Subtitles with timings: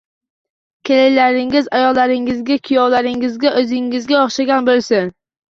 [0.89, 5.17] Kelinlaringiz ayolingizga, kuyovlaringiz oʻzingizga oʻxshagan boʻlsin.